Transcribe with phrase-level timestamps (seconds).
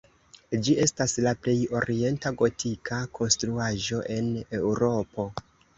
[0.67, 5.33] Ĝi estas la plej orienta gotika konstruaĵo en Eŭropo.